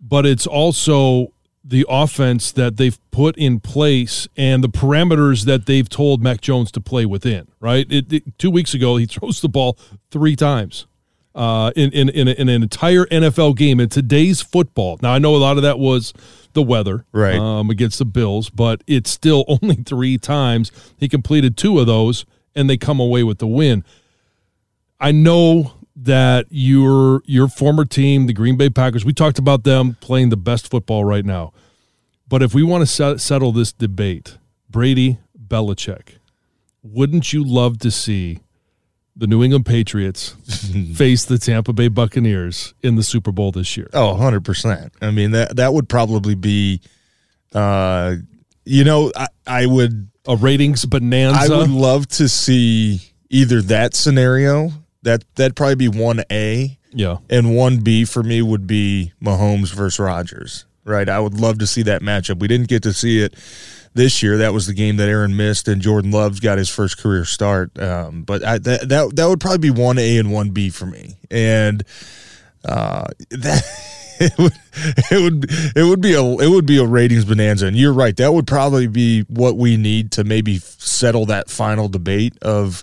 [0.00, 1.32] but it's also
[1.64, 6.72] the offense that they've put in place and the parameters that they've told Mac Jones
[6.72, 7.46] to play within.
[7.60, 9.78] Right, it, it- two weeks ago he throws the ball
[10.10, 10.86] three times
[11.34, 14.98] uh, in in in, a, in an entire NFL game in today's football.
[15.02, 16.12] Now I know a lot of that was
[16.54, 17.38] the weather, Right.
[17.38, 22.26] um, against the Bills, but it's still only three times he completed two of those,
[22.54, 23.84] and they come away with the win.
[25.00, 29.96] I know that your your former team, the Green Bay Packers, we talked about them
[30.00, 31.52] playing the best football right now.
[32.28, 34.38] But if we want to set, settle this debate,
[34.70, 36.16] Brady, Belichick,
[36.82, 38.40] wouldn't you love to see
[39.14, 40.30] the New England Patriots
[40.94, 43.90] face the Tampa Bay Buccaneers in the Super Bowl this year?
[43.92, 44.94] oh, 100 percent.
[45.02, 46.80] I mean that that would probably be,
[47.54, 48.16] uh,
[48.64, 51.54] you know, I, I would A ratings bonanza.
[51.54, 54.70] I would love to see either that scenario
[55.02, 56.78] that that'd probably be one A.
[56.92, 57.18] yeah.
[57.28, 60.64] And one B for me would be Mahomes versus Rodgers.
[60.84, 61.08] Right.
[61.08, 62.40] I would love to see that matchup.
[62.40, 63.34] We didn't get to see it
[63.94, 64.38] this year.
[64.38, 67.78] That was the game that Aaron missed, and Jordan Love's got his first career start.
[67.78, 70.86] Um, but I, that that that would probably be one A and one B for
[70.86, 71.16] me.
[71.30, 71.84] And
[72.64, 73.62] uh, that
[74.20, 74.52] it would
[75.10, 77.66] it would it would be a it would be a ratings bonanza.
[77.66, 78.16] And you're right.
[78.16, 82.82] That would probably be what we need to maybe settle that final debate of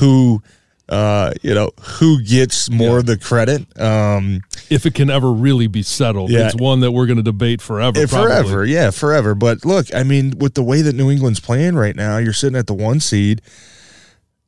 [0.00, 0.42] who.
[0.88, 3.80] Uh, you know who gets more of the credit?
[3.80, 6.30] Um, if it can ever really be settled.
[6.30, 6.46] Yeah.
[6.46, 8.06] It's one that we're going to debate forever.
[8.06, 8.28] Probably.
[8.28, 9.34] forever, yeah, forever.
[9.34, 12.58] But look, I mean, with the way that New England's playing right now, you're sitting
[12.58, 13.42] at the one seed.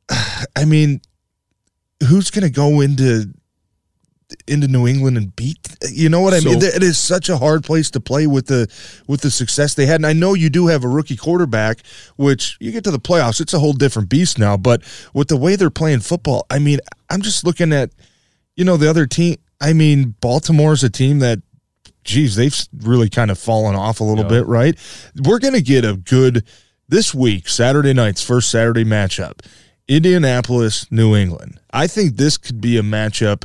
[0.55, 1.01] I mean,
[2.07, 3.33] who's going to go into
[4.47, 5.57] into New England and beat?
[5.91, 6.61] You know what I mean?
[6.61, 8.67] It is such a hard place to play with the
[9.07, 9.95] with the success they had.
[9.95, 11.79] And I know you do have a rookie quarterback,
[12.17, 14.57] which you get to the playoffs, it's a whole different beast now.
[14.57, 14.81] But
[15.13, 17.91] with the way they're playing football, I mean, I'm just looking at
[18.55, 19.37] you know the other team.
[19.61, 21.39] I mean, Baltimore's a team that
[22.05, 24.29] geez, they've really kind of fallen off a little Yeah.
[24.39, 24.75] bit, right?
[25.23, 26.43] We're going to get a good
[26.87, 29.45] this week, Saturday night's first Saturday matchup,
[29.87, 31.59] Indianapolis, New England.
[31.71, 33.43] I think this could be a matchup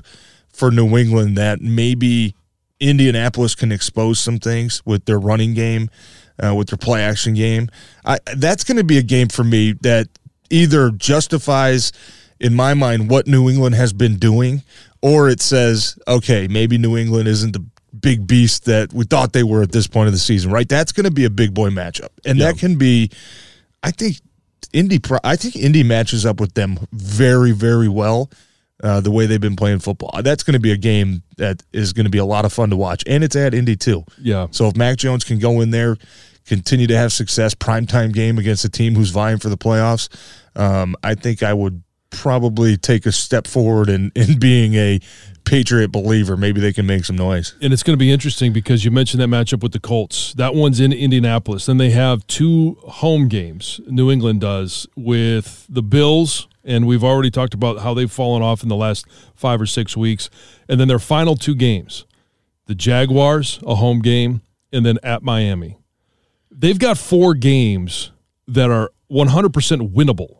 [0.54, 2.34] for New England that maybe
[2.80, 5.90] Indianapolis can expose some things with their running game,
[6.42, 7.68] uh, with their play action game.
[8.04, 10.08] I, that's going to be a game for me that
[10.50, 11.92] either justifies,
[12.40, 14.62] in my mind, what New England has been doing,
[15.02, 17.64] or it says, okay, maybe New England isn't the
[17.98, 20.68] big beast that we thought they were at this point of the season, right?
[20.68, 22.10] That's going to be a big boy matchup.
[22.24, 23.10] And that can be,
[23.82, 24.20] I think,
[24.72, 28.30] Indy, pro- I think Indy matches up with them very, very well.
[28.84, 31.94] Uh, the way they've been playing football, that's going to be a game that is
[31.94, 34.04] going to be a lot of fun to watch, and it's at Indy too.
[34.20, 34.48] Yeah.
[34.50, 35.96] So if Mac Jones can go in there,
[36.44, 40.10] continue to have success, primetime game against a team who's vying for the playoffs,
[40.54, 41.82] um, I think I would
[42.14, 45.00] probably take a step forward in in being a
[45.44, 46.36] Patriot believer.
[46.36, 47.54] Maybe they can make some noise.
[47.60, 50.32] And it's going to be interesting because you mentioned that matchup with the Colts.
[50.34, 51.66] That one's in Indianapolis.
[51.66, 56.48] Then they have two home games, New England does, with the Bills.
[56.64, 59.96] And we've already talked about how they've fallen off in the last five or six
[59.96, 60.30] weeks.
[60.68, 62.06] And then their final two games
[62.66, 64.40] the Jaguars, a home game,
[64.72, 65.76] and then at Miami.
[66.50, 68.10] They've got four games
[68.48, 70.38] that are 100% winnable.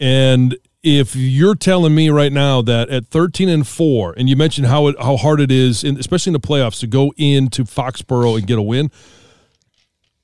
[0.00, 4.66] And if you're telling me right now that at 13 and 4 and you mentioned
[4.66, 8.36] how it, how hard it is in, especially in the playoffs to go into Foxborough
[8.36, 8.90] and get a win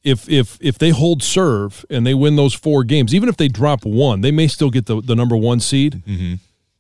[0.05, 3.49] if if if they hold serve and they win those four games even if they
[3.49, 6.35] drop one they may still get the, the number 1 seed mm-hmm.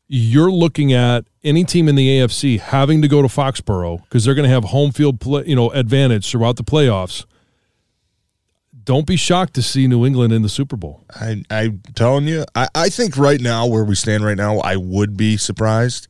[0.08, 4.34] you're looking at any team in the AFC having to go to Foxborough because they're
[4.34, 7.24] going to have home field play, you know advantage throughout the playoffs.
[8.84, 11.04] Don't be shocked to see New England in the Super Bowl.
[11.14, 14.76] I, I'm telling you, I, I think right now where we stand right now, I
[14.76, 16.08] would be surprised.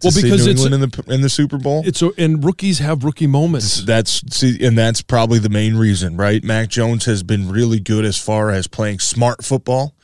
[0.00, 1.82] To Well, see because New it's England in the in the Super Bowl.
[1.84, 3.82] It's a, and rookies have rookie moments.
[3.84, 6.42] That's see, and that's probably the main reason, right?
[6.44, 9.94] Mac Jones has been really good as far as playing smart football.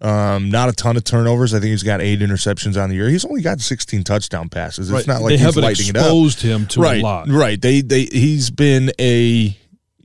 [0.00, 1.52] Um, not a ton of turnovers.
[1.52, 3.08] I think he's got eight interceptions on the year.
[3.10, 4.88] He's only got 16 touchdown passes.
[4.88, 5.06] It's Right.
[5.06, 6.04] not like they he's haven't lighting it up.
[6.04, 7.28] exposed him to right, a lot.
[7.28, 7.60] Right.
[7.60, 9.56] They they he's been a.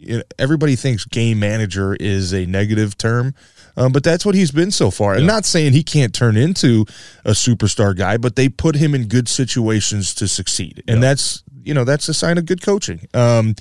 [0.05, 3.33] You know, everybody thinks game manager is a negative term,
[3.77, 5.15] um, but that's what he's been so far.
[5.15, 6.85] I'm not saying he can't turn into
[7.23, 11.73] a superstar guy, but they put him in good situations to succeed, and that's you
[11.73, 13.07] know that's a sign of good coaching.
[13.13, 13.55] Um,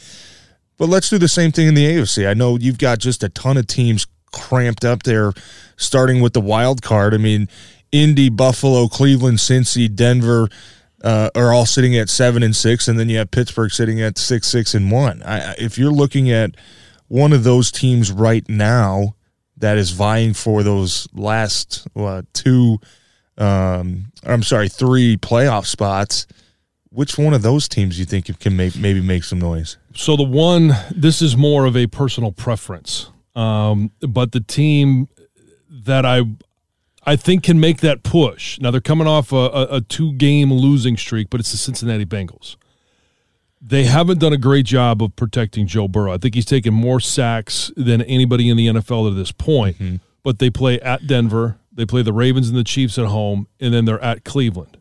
[0.77, 2.29] but let's do the same thing in the AFC.
[2.29, 5.33] I know you've got just a ton of teams cramped up there,
[5.77, 7.15] starting with the wild card.
[7.15, 7.49] I mean,
[7.93, 10.49] Indy, Buffalo, Cleveland, Cincy, Denver
[11.05, 14.17] uh, are all sitting at seven and six, and then you have Pittsburgh sitting at
[14.17, 15.23] six, six and one.
[15.23, 16.57] I, if you're looking at
[17.09, 19.15] one of those teams right now
[19.59, 21.87] that is vying for those last
[22.33, 22.79] two,
[23.37, 26.27] um, I'm sorry, three playoff spots.
[26.89, 29.77] Which one of those teams you think can make, maybe make some noise?
[29.95, 35.09] So the one, this is more of a personal preference, um, but the team
[35.69, 36.23] that I,
[37.07, 38.59] I think can make that push.
[38.61, 42.57] Now they're coming off a, a, a two-game losing streak, but it's the Cincinnati Bengals.
[43.61, 46.13] They haven't done a great job of protecting Joe Burrow.
[46.13, 49.79] I think he's taken more sacks than anybody in the NFL to this point.
[49.79, 49.97] Mm-hmm.
[50.23, 53.75] But they play at Denver, they play the Ravens and the Chiefs at home, and
[53.75, 54.79] then they're at Cleveland.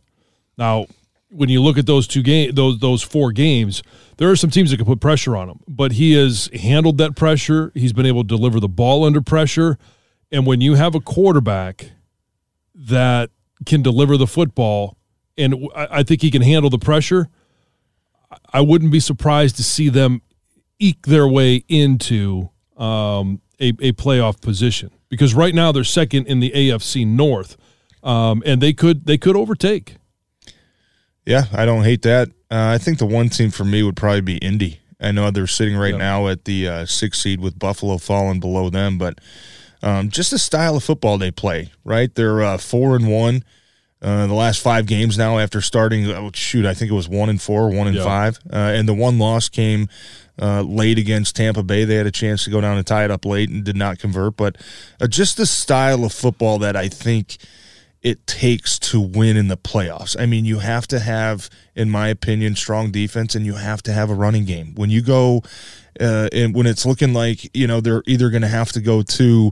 [0.58, 0.86] Now,
[1.30, 3.84] when you look at those two game those those four games,
[4.18, 7.16] there are some teams that can put pressure on him, but he has handled that
[7.16, 7.72] pressure.
[7.74, 9.78] He's been able to deliver the ball under pressure,
[10.32, 11.92] and when you have a quarterback
[12.76, 13.30] that
[13.66, 14.98] can deliver the football,
[15.38, 17.30] and I think he can handle the pressure,
[18.52, 20.22] I wouldn't be surprised to see them
[20.80, 26.40] eke their way into um, a, a playoff position because right now they're second in
[26.40, 27.56] the AFC North,
[28.04, 29.98] um, and they could they could overtake.
[31.26, 32.30] Yeah, I don't hate that.
[32.52, 34.80] Uh, I think the one team for me would probably be Indy.
[35.00, 35.98] I know they're sitting right Yeah.
[35.98, 39.20] now at the uh, sixth seed with Buffalo falling below them, but
[39.84, 42.14] um, just the style of football they play, right?
[42.16, 43.44] They're uh, four and one.
[44.02, 47.30] Uh, the last five games now after starting, oh, shoot, I think it was one
[47.30, 48.04] and four, one and Yeah.
[48.04, 49.88] five, uh, and the one loss came
[50.42, 51.86] uh, late against Tampa Bay.
[51.86, 54.00] They had a chance to go down and tie it up late and did not
[54.00, 54.58] convert, but
[55.00, 57.38] uh, just the style of football that I think
[58.04, 60.20] it takes to win in the playoffs.
[60.20, 63.94] I mean, you have to have, in my opinion, strong defense, and you have to
[63.94, 64.76] have a running game.
[64.76, 65.42] When you go,
[66.00, 69.02] uh, and when it's looking like you know they're either going to have to go
[69.02, 69.52] to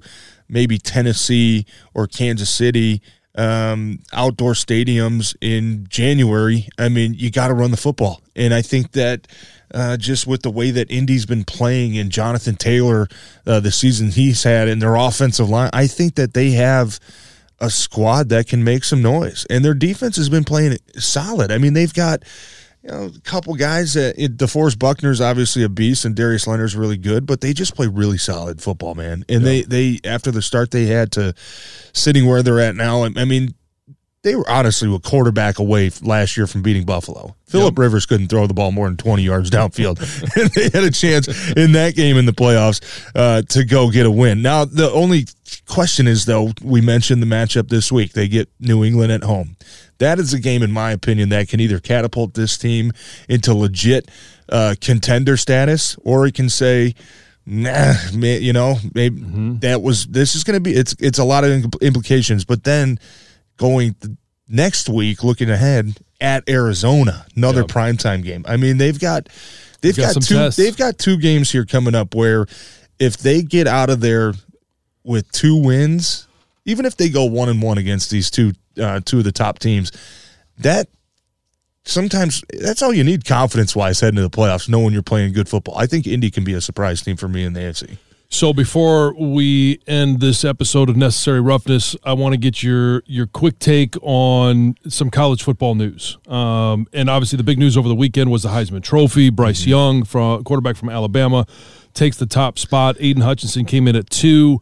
[0.49, 3.01] maybe Tennessee or Kansas City
[3.35, 6.67] um, outdoor stadiums in January.
[6.77, 9.27] I mean, you got to run the football, and I think that.
[9.73, 13.07] Uh, just with the way that Indy's been playing and Jonathan Taylor,
[13.47, 16.99] uh, the season he's had and their offensive line, I think that they have
[17.61, 19.45] a squad that can make some noise.
[19.49, 21.51] And their defense has been playing solid.
[21.51, 22.23] I mean, they've got
[22.83, 23.93] you know a couple guys.
[23.93, 27.75] That, it, DeForest Buckner's obviously a beast, and Darius Leonard's really good, but they just
[27.75, 29.23] play really solid football, man.
[29.29, 31.33] And they they after the start they had to
[31.93, 33.03] sitting where they're at now.
[33.03, 33.53] I mean.
[34.23, 37.35] They were honestly a quarterback away last year from beating Buffalo.
[37.47, 39.97] Philip Rivers couldn't throw the ball more than 20 yards downfield.
[40.39, 42.83] and they had a chance in that game in the playoffs
[43.15, 44.43] uh, to go get a win.
[44.43, 45.25] Now, the only
[45.67, 48.13] question is, though, we mentioned the matchup this week.
[48.13, 49.55] They get New England at home.
[49.97, 52.91] That is a game, in my opinion, that can either catapult this team
[53.29, 54.09] into legit
[54.49, 56.95] uh, contender status or it can say,
[57.45, 59.21] nah, you know, maybe
[59.61, 62.45] that was, this is going to be, it's, it's a lot of implications.
[62.45, 62.97] But then
[63.57, 63.95] going
[64.47, 67.69] next week, looking ahead at Arizona, another Yep.
[67.69, 68.43] primetime game.
[68.47, 69.29] I mean, they've got
[69.81, 70.57] they've got got, some two tests.
[70.57, 72.45] they've got two games here coming up where
[72.99, 74.33] if they get out of there
[75.03, 76.27] with two wins,
[76.65, 79.59] even if they go one and one against these two uh, two of the top
[79.59, 79.91] teams,
[80.59, 80.87] that
[81.83, 85.49] sometimes that's all you need confidence wise heading to the playoffs, knowing you're playing good
[85.49, 85.77] football.
[85.77, 87.97] I think Indy can be a surprise team for me in the AFC.
[88.33, 93.27] So before we end this episode of Necessary Roughness, I want to get your your
[93.27, 96.17] quick take on some college football news.
[96.27, 99.31] Um, and obviously, the big news over the weekend was the Heisman Trophy.
[99.31, 101.45] Bryce Young, from quarterback from Alabama,
[101.93, 102.95] takes the top spot.
[103.01, 104.61] Aidan Hutchinson came in at two.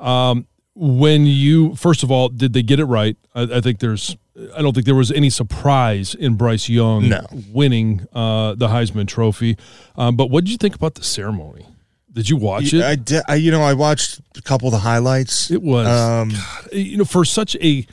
[0.00, 3.16] Um, when you first of all, did they get it right?
[3.34, 4.16] I, I think there's.
[4.54, 7.26] I don't think there was any surprise in Bryce Young No.
[7.54, 9.56] winning uh, the Heisman Trophy.
[9.96, 11.64] Um, but what did you think about the ceremony?
[12.12, 12.82] Did you watch it?
[12.82, 15.50] I, di- I you know I watched a couple of the highlights.
[15.50, 16.32] It was, Um,
[16.70, 17.86] you know, for such a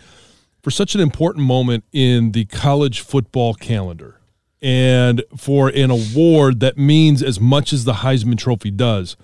[0.62, 4.20] for such an important moment in the college football calendar
[4.62, 9.16] and for an award that means as much as the Heisman Trophy does.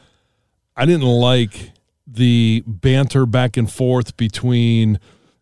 [0.75, 1.71] I didn't like
[2.11, 4.99] the banter back and forth between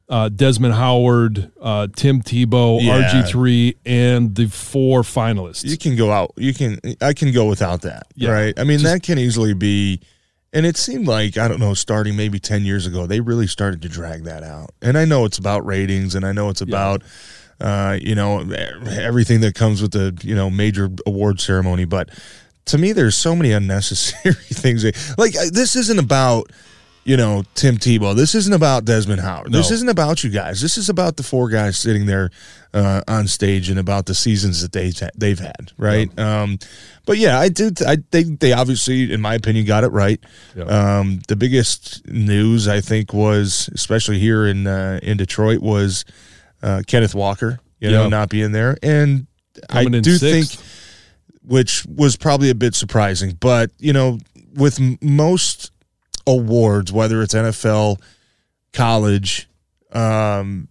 [0.09, 3.01] uh, Desmond Howard, uh, Tim Tebow, Yeah.
[3.23, 5.65] RG3, and the four finalists.
[5.65, 6.33] You can go out.
[6.37, 6.79] You can.
[7.01, 8.07] I can go without that.
[8.15, 8.31] Yeah.
[8.31, 8.57] Right.
[8.59, 9.99] I mean, that can easily be.
[10.53, 13.81] And it seemed like I don't know, starting maybe ten years ago, they really started
[13.81, 14.69] to drag that out.
[14.81, 17.03] And I know it's about ratings, and I know it's about,
[17.59, 18.39] uh, you know,
[18.89, 21.83] everything that comes with the you know major award ceremony.
[21.83, 22.09] But
[22.67, 24.83] to me, there's so many unnecessary things.
[25.17, 26.51] Like uh, this isn't about.
[27.03, 28.13] You know, Tim Tebow.
[28.13, 29.53] This isn't about Desmond Howard.
[29.53, 30.59] This isn't about you guys.
[30.59, 32.31] This is about the four guys sitting there
[32.73, 36.09] uh, on stage and about the seasons that they've had, they've had, right?
[36.19, 36.59] Um,
[37.05, 37.71] but yeah, I do.
[37.87, 40.19] I think they obviously, in my opinion, got it right.
[40.53, 40.65] Yeah.
[40.65, 46.03] Um, the biggest news I think was, especially here in uh, in Detroit, was
[46.61, 47.59] uh, Kenneth Walker.
[47.79, 48.09] You know, Yeah.
[48.09, 49.27] not being there, and
[49.69, 50.55] Coming I do sixth.
[50.59, 50.66] think,
[51.47, 54.19] which was probably a bit surprising, but you know,
[54.53, 55.71] with m- most
[56.27, 58.01] awards, whether it's NFL,
[58.73, 59.47] college,
[59.93, 60.67] um,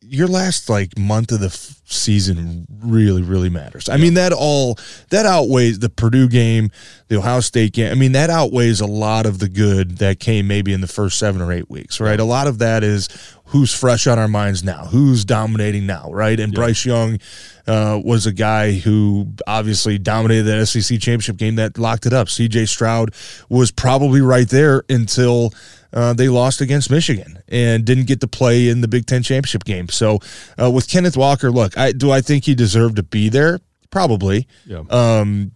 [0.00, 3.88] your last like month of the f- season really really matters.
[3.88, 4.78] I mean that all
[5.10, 6.70] that outweighs the Purdue game,
[7.08, 7.90] the Ohio State game.
[7.90, 11.18] I mean that outweighs a lot of the good that came maybe in the first
[11.18, 12.20] 7 or 8 weeks, right?
[12.20, 13.08] A lot of that is
[13.46, 16.38] who's fresh on our minds now, who's dominating now, right?
[16.40, 17.18] And Bryce Young
[17.66, 22.28] uh, was a guy who obviously dominated that SEC championship game that locked it up.
[22.28, 23.14] CJ Stroud
[23.48, 25.52] was probably right there until
[25.92, 29.64] uh, they lost against Michigan and didn't get to play in the Big Ten championship
[29.64, 29.88] game.
[29.88, 30.18] So
[30.60, 33.60] uh, with Kenneth Walker, look, I, do I think he deserved to be there?
[33.90, 34.48] Probably.
[34.66, 34.82] Yeah.
[34.90, 35.52] Um,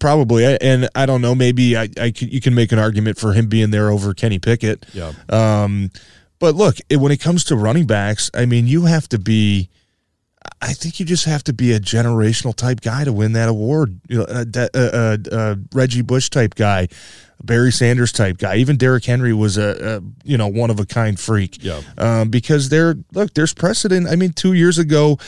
[0.00, 0.58] probably.
[0.60, 1.34] And I don't know.
[1.34, 4.84] Maybe I, I you can make an argument for him being there over Kenny Pickett.
[4.92, 5.12] Yeah.
[5.28, 5.90] Um,
[6.38, 9.70] but look, it, when it comes to running backs, I mean, you have to be.
[10.62, 14.00] I think you just have to be a generational type guy to win that award.
[14.08, 16.86] You know, a, a, a, Reggie Bush type guy,
[17.42, 18.56] Barry Sanders type guy.
[18.56, 21.62] Even Derrick Henry was a, a you know one of a kind freak.
[21.62, 21.82] Yeah.
[21.98, 24.08] Um, because there, look, there's precedent.
[24.08, 25.18] I mean, two years ago,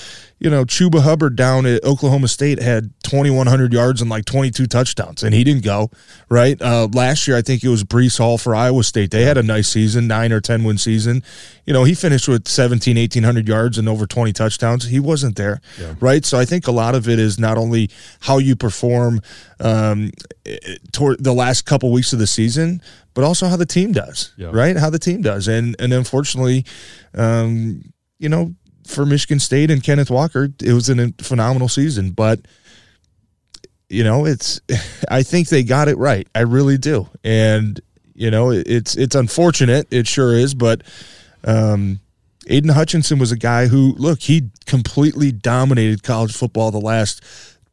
[0.41, 5.23] you know, Chuba Hubbard down at Oklahoma State had 2,100 yards and like 22 touchdowns,
[5.25, 5.91] and he didn't go,
[6.29, 6.61] right?
[6.63, 9.11] Uh, last year, I think it was Breece Hall for Iowa State.
[9.11, 11.23] They had a nice season, nine or 10 win season.
[11.67, 14.85] You know, he finished with 17, 1,800 yards and over 20 touchdowns.
[14.85, 15.61] He wasn't there,
[16.01, 16.25] right?
[16.25, 19.21] So I think a lot of it is not only how you perform
[19.61, 20.13] um,
[20.93, 22.81] toward the last couple weeks of the season,
[23.15, 24.51] but also how the team does, Yeah.
[24.53, 24.77] right?
[24.77, 25.49] How the team does.
[25.49, 26.65] And, and unfortunately,
[27.15, 27.83] um,
[28.21, 28.55] you know,
[28.89, 32.11] for Michigan State and Kenneth Walker, it was a phenomenal season.
[32.11, 32.41] But
[33.89, 34.61] you know, it's
[35.11, 36.27] I think they got it right.
[36.35, 37.09] I really do.
[37.25, 37.81] And
[38.15, 39.87] you know, it- it's it's unfortunate.
[39.91, 40.55] It sure is.
[40.55, 40.83] But
[41.45, 42.01] um,
[42.49, 47.23] Aidan Hutchinson was a guy who look he completely dominated college football the last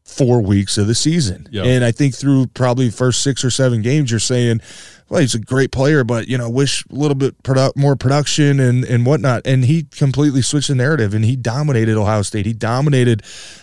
[0.04, 1.48] four weeks of the season.
[1.52, 1.64] Yeah.
[1.64, 4.62] And I think through probably first six or seven games, you're saying,
[5.10, 8.60] well, he's a great player, but you know, wish a little bit produ- more production
[8.60, 9.44] and and whatnot.
[9.46, 12.46] And he completely switched the narrative, and he dominated Ohio State.
[12.46, 13.22] He dominated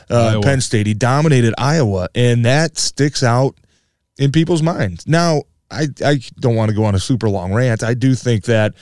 [0.09, 0.87] uh, Penn State.
[0.87, 3.57] He dominated Iowa, and that sticks out
[4.19, 5.07] in people's minds.
[5.07, 7.83] Now, I I don't want to go on a super long rant.
[7.83, 8.75] I do think that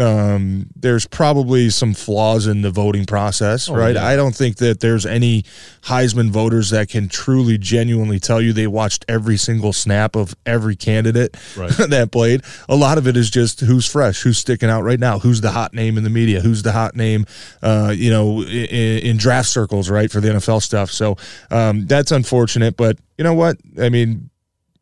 [0.00, 3.96] um, there's probably some flaws in the voting process, right?
[3.96, 4.06] Oh, yeah.
[4.06, 5.44] I don't think that there's any
[5.82, 10.76] Heisman voters that can truly, genuinely tell you they watched every single snap of every
[10.76, 11.70] candidate Right.
[11.90, 12.42] that played.
[12.68, 15.50] A lot of it is just who's fresh, who's sticking out right now, who's the
[15.50, 17.26] hot name in the media, who's the hot name,
[17.62, 20.90] uh, you know, in, in draft circles, right, for the NFL stuff.
[20.90, 21.16] So
[21.50, 23.58] um, that's unfortunate, but you know what?
[23.80, 24.30] I mean,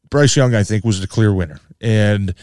[0.08, 2.34] Bryce Young, I think, was the clear winner, and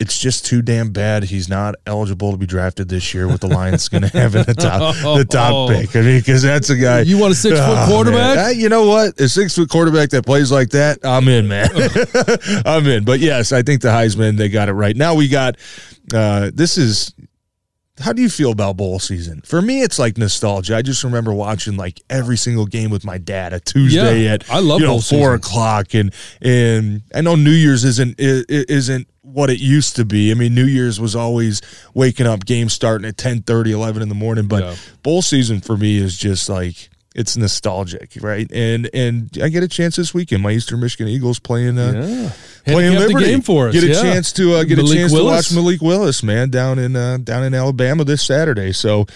[0.00, 3.48] it's just too damn bad he's not eligible to be drafted this year with the
[3.48, 5.96] Lions going to have in the top the top pick.
[5.96, 7.00] I mean, because that's a guy.
[7.00, 8.38] You want a six foot Oh, quarterback?
[8.38, 9.18] Uh, you know what?
[9.20, 11.68] A six foot quarterback that plays like that, I'm in, man.
[12.64, 13.04] I'm in.
[13.04, 14.96] But yes, I think the Heisman they got it right.
[14.96, 15.56] Now we got.
[16.14, 17.12] Uh, this is.
[18.00, 19.40] How do you feel about bowl season?
[19.44, 20.76] For me, it's like nostalgia.
[20.76, 24.48] I just remember watching like every single game with my dad a Tuesday Yeah, at
[24.48, 25.34] I love you know four season.
[25.34, 30.30] o'clock, and and I know New Year's isn't isn't what it used to be.
[30.30, 31.60] I mean, New Year's was always
[31.94, 34.46] waking up, games starting at 10, 11 in the morning.
[34.46, 34.74] But Yeah.
[35.02, 38.48] bowl season for me is just like it's nostalgic, right?
[38.52, 40.42] And and I get a chance this weekend.
[40.42, 42.72] My Eastern Michigan Eagles playing uh, Yeah.
[42.74, 43.24] playing Liberty.
[43.26, 44.02] game for us, Get a yeah.
[44.02, 45.48] chance to uh, get Malik a chance Willis.
[45.48, 48.72] to watch Malik Willis, man, down in uh, down in Alabama this Saturday.
[48.72, 49.06] So.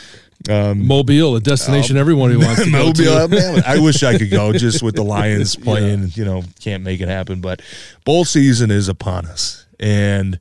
[0.50, 3.12] Um, Mobile, a destination everyone who wants to go Mobile, to.
[3.12, 3.62] Alabama.
[3.64, 6.10] I wish I could go just with the Lions playing.
[6.14, 7.40] You know, can't make it happen.
[7.40, 7.62] But
[8.04, 10.38] bowl season is upon us, and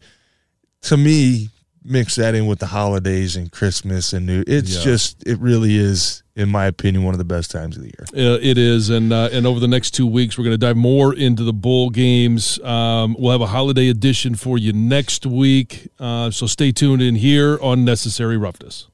[0.84, 1.50] to me,
[1.84, 4.44] mix that in with the holidays and Christmas and New.
[4.48, 4.84] It's Yeah.
[4.84, 8.06] just it really is, in my opinion, one of the best times of the year.
[8.34, 10.78] Uh, it is, and uh, and over the next two weeks, we're going to dive
[10.78, 12.60] more into the bowl games.
[12.64, 17.16] Um, we'll have a holiday edition for you next week, uh, so stay tuned in
[17.16, 18.88] here on Necessary Roughness.